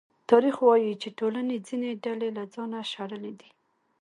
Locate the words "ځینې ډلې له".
1.67-2.43